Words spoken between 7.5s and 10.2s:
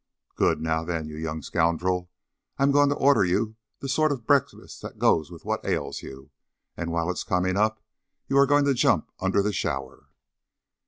up, you are going to jump under the shower."